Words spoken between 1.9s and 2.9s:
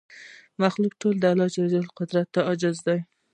قدرت ته عاجز